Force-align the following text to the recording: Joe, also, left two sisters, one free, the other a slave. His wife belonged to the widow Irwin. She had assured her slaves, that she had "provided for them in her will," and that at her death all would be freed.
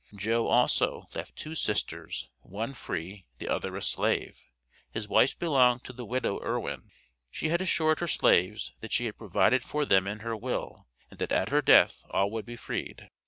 Joe, 0.15 0.47
also, 0.47 1.07
left 1.13 1.35
two 1.35 1.53
sisters, 1.53 2.27
one 2.39 2.73
free, 2.73 3.27
the 3.37 3.47
other 3.47 3.75
a 3.77 3.83
slave. 3.83 4.41
His 4.89 5.07
wife 5.07 5.37
belonged 5.37 5.83
to 5.83 5.93
the 5.93 6.05
widow 6.05 6.41
Irwin. 6.41 6.89
She 7.29 7.49
had 7.49 7.61
assured 7.61 7.99
her 7.99 8.07
slaves, 8.07 8.73
that 8.79 8.91
she 8.93 9.05
had 9.05 9.19
"provided 9.19 9.61
for 9.63 9.85
them 9.85 10.07
in 10.07 10.21
her 10.21 10.35
will," 10.35 10.87
and 11.11 11.19
that 11.19 11.31
at 11.31 11.49
her 11.49 11.61
death 11.61 12.03
all 12.09 12.31
would 12.31 12.47
be 12.47 12.55
freed. 12.55 13.11